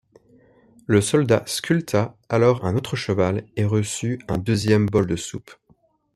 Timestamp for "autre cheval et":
2.75-3.65